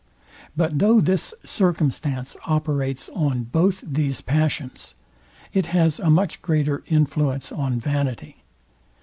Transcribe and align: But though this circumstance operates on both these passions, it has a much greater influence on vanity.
But 0.57 0.79
though 0.79 0.99
this 0.99 1.31
circumstance 1.45 2.35
operates 2.47 3.07
on 3.13 3.43
both 3.43 3.83
these 3.83 4.19
passions, 4.19 4.95
it 5.53 5.67
has 5.67 5.99
a 5.99 6.09
much 6.09 6.41
greater 6.41 6.81
influence 6.87 7.51
on 7.51 7.79
vanity. 7.79 8.37